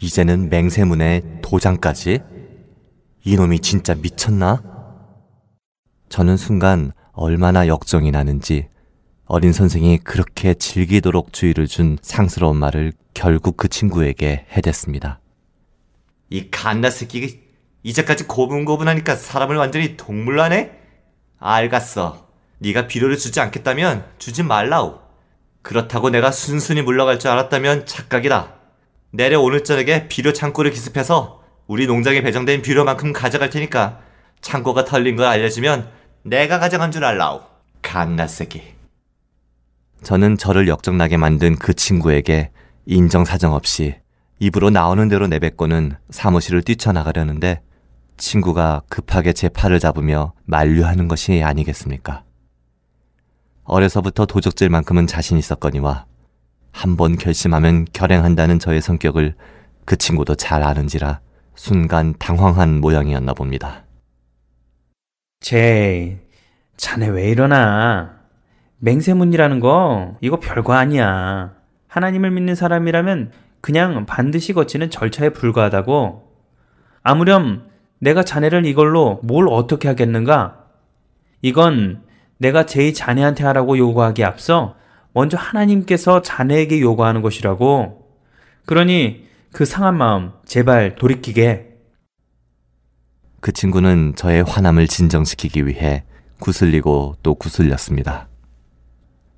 [0.00, 2.34] 이제는 맹세문에 도장까지?
[3.26, 4.62] 이놈이 진짜 미쳤나?
[6.08, 8.68] 저는 순간 얼마나 역정이 나는지
[9.24, 15.18] 어린 선생이 그렇게 즐기도록 주의를 준 상스러운 말을 결국 그 친구에게 해댔습니다.
[16.30, 17.36] 이 갓나 새끼가
[17.82, 20.78] 이제까지 고분고분하니까 사람을 완전히 동물로 하네?
[21.40, 22.28] 알갔어.
[22.58, 25.00] 네가 비료를 주지 않겠다면 주지 말라우.
[25.62, 28.54] 그렇다고 내가 순순히 물러갈 줄 알았다면 착각이다.
[29.10, 31.35] 내려 오늘 저녁에 비료 창고를 기습해서
[31.66, 34.00] 우리 농장에 배정된 비료만큼 가져갈 테니까
[34.40, 35.88] 창고가 털린 걸 알려주면
[36.22, 37.40] 내가 가져간 줄 알라우.
[37.82, 38.62] 갓나 새끼.
[40.02, 42.50] 저는 저를 역정나게 만든 그 친구에게
[42.86, 43.96] 인정사정 없이
[44.38, 47.62] 입으로 나오는 대로 내뱉고는 사무실을 뛰쳐나가려는데
[48.16, 52.22] 친구가 급하게 제 팔을 잡으며 만류하는 것이 아니겠습니까?
[53.64, 56.06] 어려서부터 도적질만큼은 자신 있었거니와
[56.70, 59.34] 한 번 결심하면 결행한다는 저의 성격을
[59.86, 61.20] 그 친구도 잘 아는지라
[61.56, 63.84] 순간 당황한 모양이었나 봅니다.
[65.40, 66.18] 제이,
[66.76, 68.20] 자네 왜 이러나?
[68.78, 71.54] 맹세문이라는 거 이거 별거 아니야.
[71.88, 73.32] 하나님을 믿는 사람이라면
[73.62, 76.30] 그냥 반드시 거치는 절차에 불과하다고.
[77.02, 80.66] 아무렴 내가 자네를 이걸로 뭘 어떻게 하겠는가?
[81.40, 82.02] 이건
[82.36, 84.76] 내가 제이 자네한테 하라고 요구하기 앞서
[85.14, 88.06] 먼저 하나님께서 자네에게 요구하는 것이라고.
[88.66, 89.25] 그러니
[89.56, 91.78] 그 상한 마음 제발 돌이키게.
[93.40, 96.04] 그 친구는 저의 화남을 진정시키기 위해
[96.40, 98.28] 구슬리고 또 구슬렸습니다.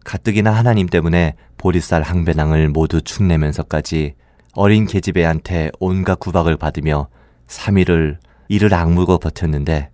[0.05, 4.17] 가뜩이나 하나님 때문에 보리쌀 항배낭을 모두 축내면서까지
[4.55, 7.07] 어린 계집애한테 온갖 구박을 받으며
[7.47, 9.93] 3일을 이를 악물고 버텼는데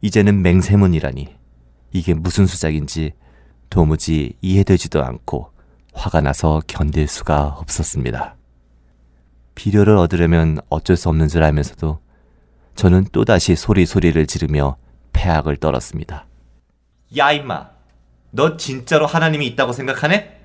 [0.00, 1.34] 이제는 맹세문이라니
[1.90, 3.14] 이게 무슨 수작인지
[3.68, 5.50] 도무지 이해되지도 않고
[5.92, 8.36] 화가 나서 견딜 수가 없었습니다.
[9.56, 11.98] 비료를 얻으려면 어쩔 수 없는 줄 알면서도
[12.76, 14.76] 저는 또다시 소리소리를 지르며
[15.12, 16.26] 폐악을 떨었습니다.
[17.16, 17.70] 야, 임마!
[18.30, 20.38] 너 진짜로 하나님이 있다고 생각하네?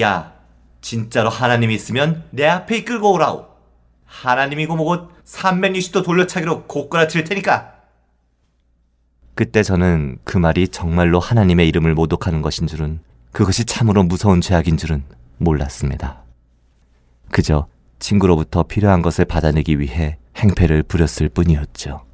[0.00, 0.32] 야,
[0.80, 3.46] 진짜로 하나님이 있으면 내 앞에 이끌고 오라오.
[4.06, 7.74] 하나님이고 뭐고 360도 돌려차기로 고꾸라칠 테니까.
[9.34, 13.00] 그때 저는 그 말이 정말로 하나님의 이름을 모독하는 것인 줄은
[13.32, 15.04] 그것이 참으로 무서운 죄악인 줄은
[15.36, 16.22] 몰랐습니다.
[17.30, 17.68] 그저
[17.98, 22.04] 친구로부터 필요한 것을 받아내기 위해 행패를 부렸을 뿐이었죠.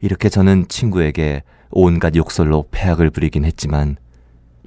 [0.00, 3.96] 이렇게 저는 친구에게 온갖 욕설로 폐악을 부리긴 했지만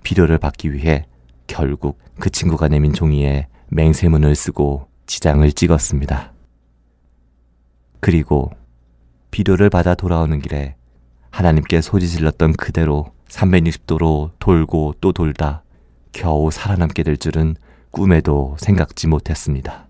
[0.03, 1.05] 비료를 받기 위해
[1.47, 6.33] 결국 그 친구가 내민 종이에 맹세문을 쓰고 지장을 찍었습니다.
[7.99, 8.51] 그리고
[9.31, 10.75] 비료를 받아 돌아오는 길에
[11.29, 15.63] 하나님께 소리질렀던 그대로 360도로 돌고 또 돌다
[16.11, 17.55] 겨우 살아남게 될 줄은
[17.91, 19.87] 꿈에도 생각지 못했습니다.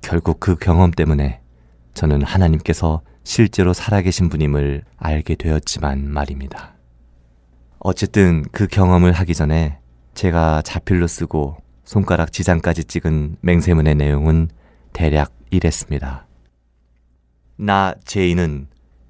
[0.00, 1.40] 결국 그 경험 때문에
[1.94, 6.74] 저는 하나님께서 실제로 살아계신 분임을 알게 되었지만 말입니다.
[7.78, 9.78] 어쨌든 그 경험을 하기 전에
[10.14, 14.48] 제가 자필로 쓰고 손가락 지장까지 찍은 맹세문의 내용은
[14.92, 16.26] 대략 이랬습니다.
[17.56, 18.68] 나 제이는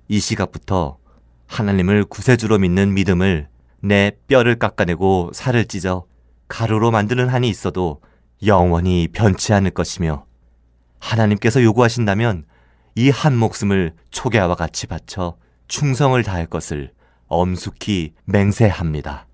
[0.09, 0.99] 이 시각부터
[1.47, 3.49] 하나님을 구세주로 믿는 믿음을
[3.81, 6.05] 내 뼈를 깎아내고 살을 찢어
[6.51, 8.03] 가루로 만드는 한이 있어도
[8.45, 10.27] 영원히 변치 않을 것이며
[10.99, 12.45] 하나님께서 요구하신다면
[12.97, 15.37] 이 한 목숨을 초계와 같이 바쳐
[15.69, 16.93] 충성을 다할 것을
[17.29, 19.29] 엄숙히 맹세합니다.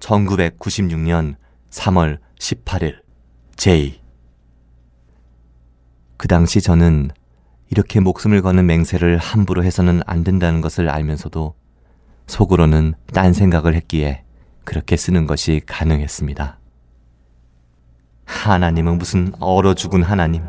[0.00, 1.36] 1996년
[1.70, 2.96] 3월 18일
[3.54, 4.00] 제이
[6.16, 7.10] 그 당시 저는
[7.70, 11.54] 이렇게 목숨을 거는 맹세를 함부로 해서는 안 된다는 것을 알면서도
[12.26, 14.23] 속으로는 딴 생각을 했기에
[14.64, 16.58] 그렇게 쓰는 것이 가능했습니다.
[18.24, 20.42] 하나님은 무슨 얼어 죽은 하나님.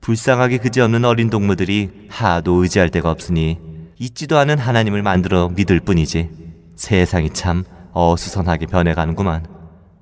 [0.00, 3.58] 불쌍하게 그지없는 어린 동무들이 하도 의지할 데가 없으니
[3.98, 6.30] 있지도 않은 하나님을 만들어 믿을 뿐이지.
[6.76, 9.46] 세상이 참 어수선하게 변해가는구만.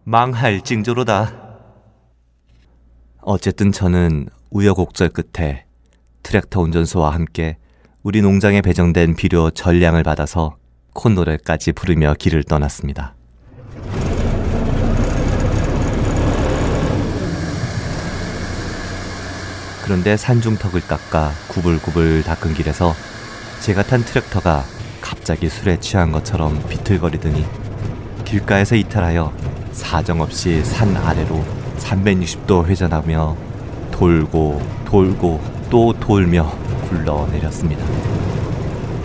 [0.04, 1.44] 망할 징조로다.
[3.22, 5.64] 어쨌든 저는 우여곡절 끝에
[6.22, 7.56] 트랙터 운전소와 함께
[8.02, 10.56] 우리 농장에 배정된 비료 전량을 받아서
[10.92, 13.14] 콧노래까지 부르며 길을 떠났습니다.
[19.84, 22.94] 그런데 산중턱을 깎아 구불구불 닦은 길에서
[23.60, 24.64] 제가 탄 트랙터가
[25.02, 27.44] 갑자기 술에 취한 것처럼 비틀거리더니
[28.24, 29.30] 길가에서 이탈하여
[29.72, 31.44] 사정없이 산 아래로
[31.78, 33.36] 360도 회전하며
[33.90, 36.50] 돌고 돌고 또 돌며
[36.88, 37.84] 굴러내렸습니다.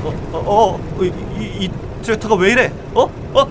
[0.02, 1.72] 어, 어, 어 이, 이, 이
[2.04, 2.72] 트랙터가 왜 이래?
[2.94, 3.04] 어?
[3.34, 3.46] 어?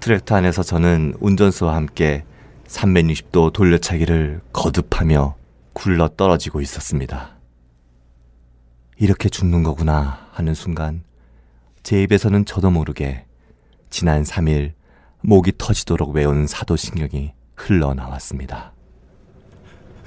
[0.00, 2.24] 트랙터 안에서 저는 운전수와 함께
[2.66, 5.34] 360도 돌려차기를 거듭하며
[5.72, 7.36] 굴러 떨어지고 있었습니다.
[8.96, 11.02] 이렇게 죽는 거구나 하는 순간
[11.82, 13.24] 제 입에서는 저도 모르게
[13.90, 14.72] 지난 3일
[15.22, 18.72] 목이 터지도록 외운 사도신경이 흘러나왔습니다.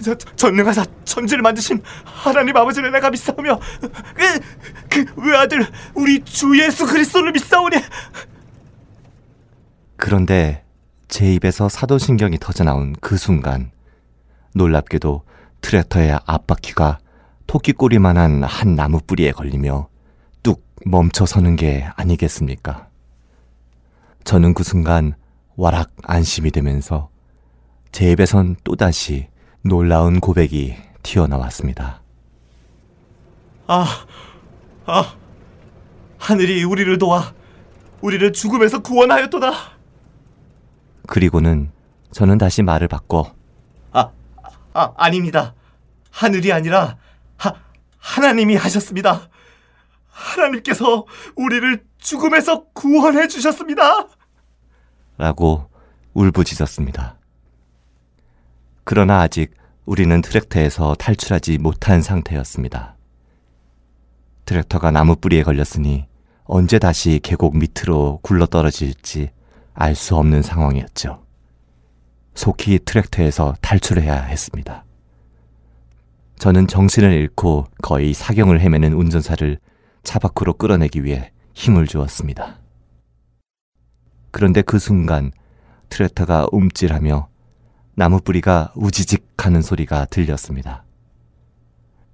[0.03, 3.59] 저, 전능하사 천지를 만드신 하나님 아버지를 내가 믿사오며
[4.15, 4.39] 그,
[4.89, 7.77] 그 외아들 우리 주 예수 그리스도를 믿사오니
[10.01, 10.63] 그런데
[11.09, 13.69] 제 입에서 사도신경이 터져나온 그 순간
[14.55, 15.21] 놀랍게도
[15.61, 16.97] 트랙터의 앞바퀴가
[17.45, 19.89] 토끼꼬리만한 한 나무 뿌리에 걸리며
[20.41, 22.87] 뚝 멈춰 서는 게 아니겠습니까?
[24.23, 25.13] 저는 그 순간
[25.55, 27.09] 와락 안심이 되면서
[27.91, 29.27] 제 입에선 또다시
[29.61, 32.01] 놀라운 고백이 튀어나왔습니다.
[33.67, 33.85] 아,
[34.87, 35.13] 아,
[36.17, 37.35] 하늘이 우리를 도와
[38.01, 39.70] 우리를 죽음에서 구원하였도다.
[41.11, 41.69] 그리고는
[42.11, 43.33] 저는 다시 말을 바꿔
[43.91, 44.11] 아,
[44.73, 45.53] 아 아닙니다.
[46.09, 46.95] 하늘이 아니라
[47.35, 47.53] 하,
[47.97, 49.27] 하나님이 하셨습니다.
[50.07, 51.05] 하나님께서
[51.35, 54.07] 우리를 죽음에서 구원해 주셨습니다.
[55.17, 55.69] 라고
[56.13, 57.17] 울부짖었습니다.
[58.85, 59.53] 그러나 아직
[59.85, 62.95] 우리는 트랙터에서 탈출하지 못한 상태였습니다.
[64.45, 66.07] 트랙터가 나무 뿌리에 걸렸으니
[66.45, 69.31] 언제 다시 계곡 밑으로 굴러 떨어질지
[69.73, 71.23] 알 수 없는 상황이었죠.
[72.35, 74.85] 속히 트랙터에서 탈출해야 했습니다.
[76.37, 79.59] 저는 정신을 잃고 거의 사경을 헤매는 운전사를
[80.03, 82.59] 차 밖으로 끌어내기 위해 힘을 주었습니다.
[84.31, 85.31] 그런데 그 순간
[85.89, 87.27] 트랙터가 움찔하며
[87.95, 90.85] 나무 뿌리가 우지직 하는 소리가 들렸습니다.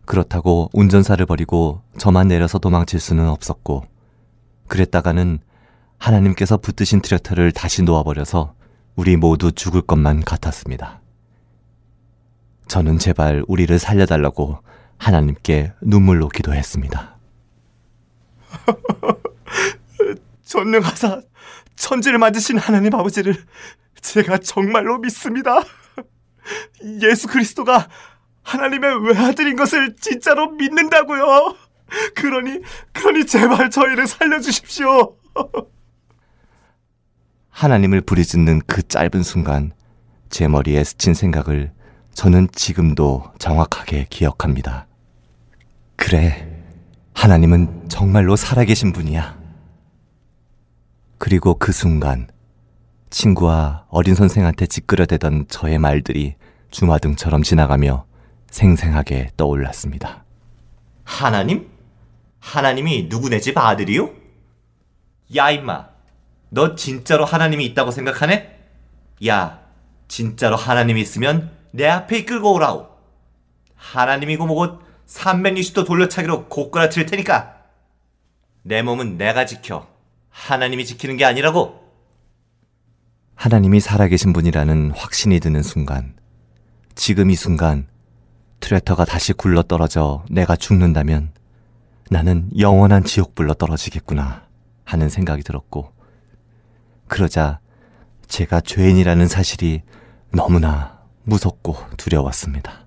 [0.05, 3.85] 그렇다고 운전사를 버리고 저만 내려서 도망칠 수는 없었고,
[4.67, 5.39] 그랬다가는
[5.97, 8.55] 하나님께서 붙드신 트랙터를 다시 놓아버려서
[8.95, 11.01] 우리 모두 죽을 것만 같았습니다.
[12.67, 14.59] 저는 제발 우리를 살려달라고
[14.97, 17.17] 하나님께 눈물로 기도했습니다.
[20.43, 21.21] 전능하사
[21.75, 23.35] 천지를 만드신 하나님 아버지를
[24.01, 25.61] 제가 정말로 믿습니다.
[27.01, 27.87] 예수 그리스도가
[28.43, 31.55] 하나님의 외아들인 것을 진짜로 믿는다고요.
[32.15, 32.61] 그러니
[32.93, 35.15] 그러니 제발 저희를 살려 주십시오.
[37.57, 39.71] 하나님을 부르짖는 그 짧은 순간
[40.29, 41.71] 제 머리에 스친 생각을
[42.13, 44.85] 저는 지금도 정확하게 기억합니다.
[45.95, 46.63] 그래,
[47.15, 49.35] 하나님은 정말로 살아계신 분이야.
[51.17, 52.27] 그리고 그 순간
[53.09, 56.35] 친구와 어린 선생한테 찌끄려대던 저의 말들이
[56.69, 58.05] 주마등처럼 지나가며
[58.51, 60.25] 생생하게 떠올랐습니다.
[61.03, 61.67] 하나님?
[62.39, 64.11] 하나님이 누구네 집 아들이요?
[65.35, 65.96] 야 임마
[66.49, 68.57] 너 진짜로 하나님이 있다고 생각하네?
[69.27, 69.59] 야
[70.07, 72.89] 진짜로 하나님이 있으면 내 앞에 이끌고 오라오.
[73.75, 77.55] 하나님이고 뭐고 360도 돌려차기로 고꾸라칠 테니까.
[78.63, 79.87] 내 몸은 내가 지켜
[80.29, 81.87] 하나님이 지키는 게 아니라고.
[83.35, 86.15] 하나님이 살아계신 분이라는 확신이 드는 순간,
[86.95, 87.87] 지금 이 순간,
[88.59, 91.31] 트랙터가 다시 굴러 떨어져 내가 죽는다면
[92.09, 94.47] 나는 영원한 지옥불로 떨어지겠구나
[94.83, 95.93] 하는 생각이 들었고,
[97.07, 97.59] 그러자
[98.27, 99.81] 제가 죄인이라는 사실이
[100.31, 102.85] 너무나 무섭고 두려웠습니다.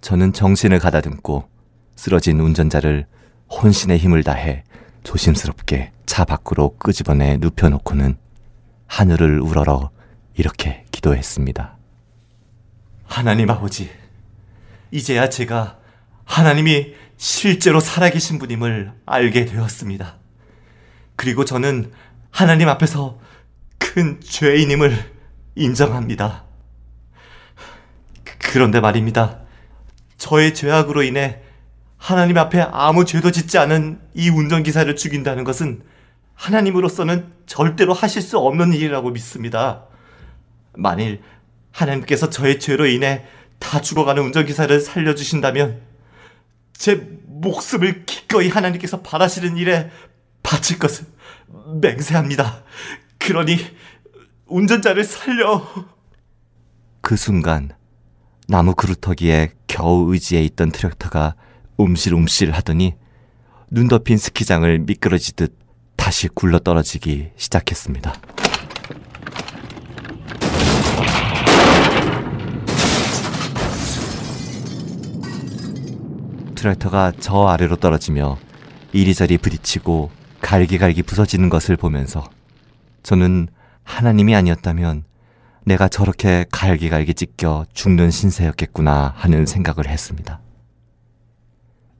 [0.00, 1.48] 저는 정신을 가다듬고
[1.96, 3.06] 쓰러진 운전자를
[3.50, 4.64] 혼신의 힘을 다해
[5.02, 8.16] 조심스럽게 차 밖으로 끄집어내 눕혀놓고는
[8.86, 9.90] 하늘을 우러러
[10.34, 11.76] 이렇게 기도했습니다.
[13.04, 13.90] 하나님 아버지
[14.90, 15.78] 이제야 제가
[16.24, 20.18] 하나님이 실제로 살아계신 분임을 알게 되었습니다.
[21.16, 21.92] 그리고 저는
[22.36, 23.18] 하나님 앞에서
[23.78, 24.94] 큰 죄인임을
[25.54, 26.44] 인정합니다.
[28.38, 29.38] 그런데 말입니다.
[30.18, 31.40] 저의 죄악으로 인해
[31.96, 35.80] 하나님 앞에 아무 죄도 짓지 않은 이 운전기사를 죽인다는 것은
[36.34, 39.86] 하나님으로서는 절대로 하실 수 없는 일이라고 믿습니다.
[40.74, 41.22] 만일
[41.72, 43.24] 하나님께서 저의 죄로 인해
[43.58, 45.80] 다 죽어가는 운전기사를 살려주신다면
[46.74, 46.96] 제
[47.28, 49.90] 목숨을 기꺼이 하나님께서 바라시는 일에
[50.46, 51.06] 바칠 것을
[51.80, 52.62] 맹세합니다.
[53.18, 53.58] 그러니
[54.46, 55.66] 운전자를 살려.
[57.00, 57.72] 그 순간
[58.46, 61.34] 나무 그루터기에 겨우 의지해 있던 트랙터가
[61.76, 62.94] 움실움실 하더니
[63.72, 65.58] 눈 덮인 스키장을 미끄러지듯
[65.96, 68.14] 다시 굴러 떨어지기 시작했습니다.
[76.54, 78.38] 트랙터가 저 아래로 떨어지며
[78.92, 82.30] 이리저리 부딪히고 갈기갈기 부서지는 것을 보면서
[83.02, 83.48] 저는
[83.82, 85.02] 하나님이 아니었다면
[85.64, 90.38] 내가 저렇게 갈기갈기 찢겨 죽는 신세였겠구나 하는 생각을 했습니다.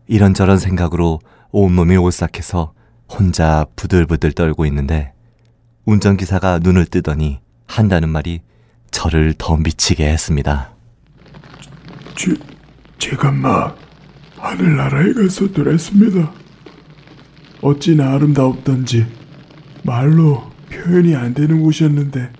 [0.06, 1.18] 이런저런 생각으로
[1.50, 2.72] 온몸이 오싹해서
[3.08, 5.12] 혼자 부들부들 떨고 있는데
[5.84, 8.42] 운전기사가 눈을 뜨더니 한다는 말이
[8.92, 10.70] 저를 더 미치게 했습니다.
[12.14, 12.32] 제,
[12.98, 13.76] 제가 막
[14.36, 16.45] 하늘나라에 가서 놀았습니다.
[17.62, 19.06] 어찌나 아름다웠던지
[19.82, 22.32] 말로 표현이 안 되는 곳이었는데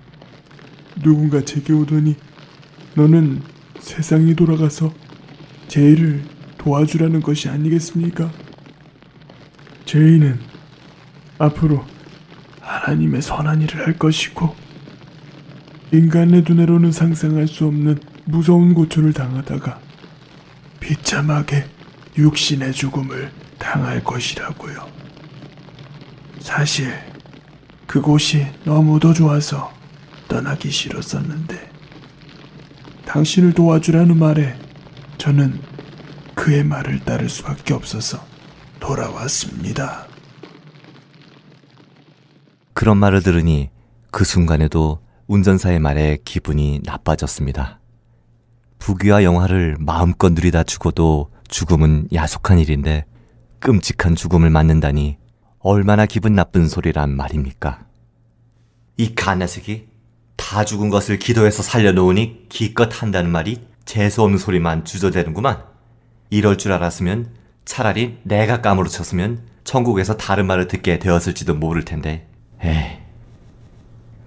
[1.03, 2.17] 누군가 제게 오더니
[2.95, 3.43] 너는
[3.81, 4.93] 세상이 돌아가서
[5.69, 6.23] 제일을
[6.59, 8.31] 도와주라는 것이 아니겠습니까?
[9.85, 10.41] 죄인은
[11.39, 11.85] 앞으로
[12.61, 14.55] 하나님의 선한 일을 할 것이고
[15.93, 19.79] 인간의 눈으로는 상상할 수 없는 무서운 고초를 당하다가
[20.81, 21.67] 비참하게
[22.19, 24.96] 육신의 죽음을 당할 것이라고요.
[26.47, 26.95] 사실
[27.89, 29.73] 그곳이 너무도 좋아서
[30.29, 31.73] 떠나기 싫었었는데
[33.05, 34.57] 당신을 도와주라는 말에
[35.19, 35.61] 저는
[36.37, 38.25] 그의 말을 따를 수밖에 없어서
[38.79, 40.07] 돌아왔습니다.
[42.75, 43.71] 그런 말을 들으니
[44.13, 47.81] 그 순간에도 운전사의 말에 기분이 나빠졌습니다.
[48.79, 53.05] 부귀와 영화를 마음껏 누리다 죽어도 죽음은 야속한 일인데
[53.59, 55.19] 끔찍한 죽음을 맞는다니
[55.69, 57.87] 얼마나 기분 나쁜 소리란 말입니까?
[58.99, 59.89] 이 가나색이
[60.37, 65.65] 다 죽은 것을 기도해서 살려놓으니 기껏 한다는 말이 재수없는 소리만 주저대는구만.
[66.31, 67.31] 이럴 줄 알았으면
[67.65, 72.29] 차라리 내가 까무러 쳤으면 천국에서 다른 말을 듣게 되었을지도 모를 텐데.
[72.63, 72.99] 에이.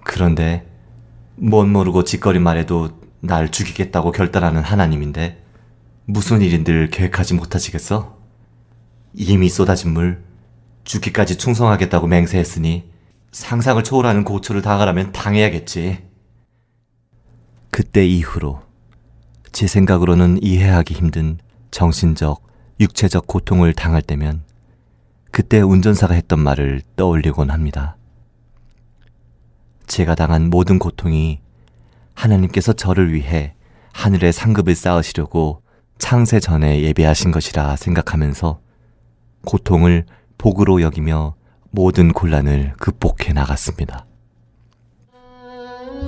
[0.04, 0.66] 그런데
[1.36, 5.42] 뭔 모르고 짓거리 말해도 날 죽이겠다고 결단하는 하나님인데
[6.04, 8.18] 무슨 일인들 계획하지 못하시겠어?
[9.14, 10.28] 이미 쏟아진 물
[10.90, 12.90] 죽기까지 충성하겠다고 맹세했으니
[13.30, 15.98] 상상을 초월하는 고초를 당하라면 당해야겠지.
[17.70, 18.60] 그때 이후로
[19.52, 21.38] 제 생각으로는 이해하기 힘든
[21.70, 22.42] 정신적,
[22.80, 24.42] 육체적 고통을 당할 때면
[25.30, 27.96] 그때 운전사가 했던 말을 떠올리곤 합니다.
[29.86, 31.40] 제가 당한 모든 고통이
[32.14, 33.54] 하나님께서 저를 위해
[33.92, 35.62] 하늘의 상급을 쌓으시려고
[35.98, 38.60] 창세 전에 예배하신 것이라 생각하면서
[39.44, 40.04] 고통을
[40.40, 41.34] 복으로 여기며
[41.70, 44.06] 모든 곤란을 극복해 나갔습니다.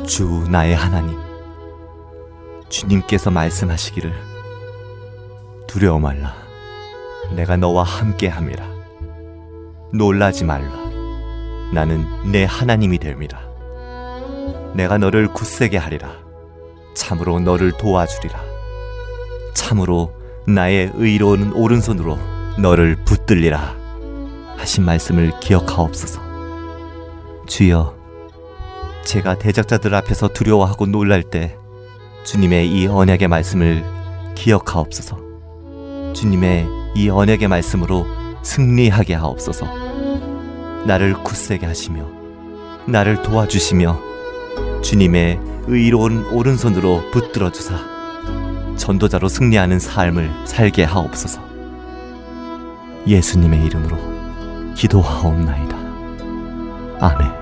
[0.07, 1.19] 주 나의 하나님,
[2.71, 4.11] 주님께서 말씀하시기를
[5.67, 6.35] 두려워 말라.
[7.37, 8.67] 내가 너와 함께 함이라.
[9.93, 10.73] 놀라지 말라.
[11.75, 13.39] 나는 내 하나님이 됨이라.
[14.75, 16.11] 내가 너를 굳세게 하리라.
[16.95, 18.41] 참으로 너를 도와주리라.
[19.53, 20.15] 참으로
[20.47, 22.19] 나의 의로운 오른손으로
[22.59, 23.82] 너를 붙들리라.
[24.63, 26.23] 하신 말씀을 기억하옵소서.
[27.47, 27.95] 주여,
[29.05, 31.57] 제가 대적자들 앞에서 두려워하고 놀랄 때
[32.25, 33.85] 주님의 이 언약의 말씀을
[34.37, 35.19] 기억하옵소서.
[36.15, 38.07] 주님의 이 언약의 말씀으로
[38.43, 39.67] 승리하게 하옵소서.
[40.87, 42.07] 나를 굳세게 하시며
[42.87, 44.01] 나를 도와주시며
[44.83, 47.79] 주님의 의로운 오른손으로 붙들어 주사
[48.77, 51.43] 전도자로 승리하는 삶을 살게 하옵소서.
[53.07, 54.12] 예수님의 이름으로
[54.75, 55.77] 기도하옵나이다.
[57.01, 57.42] 아멘.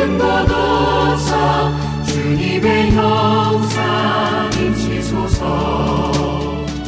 [0.00, 1.70] 모든 것 없어
[2.06, 6.12] 주님의 형상 임치소서.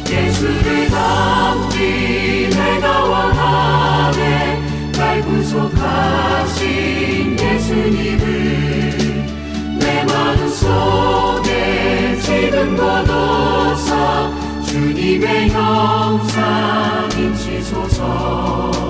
[0.09, 4.61] 예수를 담기 내가 원하네.
[4.93, 6.65] 날 구속하신
[7.39, 8.25] 예수님을
[9.77, 14.31] 내 마음 속에 지금 것 없어
[14.65, 18.82] 주님의 형상 임치소서.